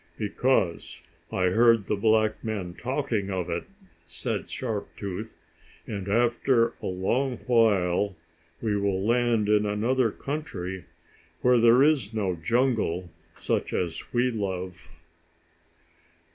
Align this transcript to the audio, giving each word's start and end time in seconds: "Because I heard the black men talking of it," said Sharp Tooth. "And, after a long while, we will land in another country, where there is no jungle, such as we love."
"Because 0.17 1.03
I 1.31 1.49
heard 1.49 1.85
the 1.85 1.95
black 1.95 2.43
men 2.43 2.73
talking 2.73 3.29
of 3.29 3.51
it," 3.51 3.65
said 4.07 4.49
Sharp 4.49 4.89
Tooth. 4.97 5.37
"And, 5.85 6.09
after 6.09 6.73
a 6.81 6.87
long 6.87 7.37
while, 7.45 8.15
we 8.63 8.75
will 8.75 9.05
land 9.05 9.47
in 9.47 9.67
another 9.67 10.09
country, 10.09 10.85
where 11.41 11.59
there 11.59 11.83
is 11.83 12.15
no 12.15 12.33
jungle, 12.33 13.11
such 13.35 13.73
as 13.73 14.11
we 14.11 14.31
love." 14.31 14.87